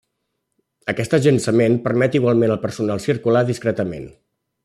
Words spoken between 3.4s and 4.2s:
discretament.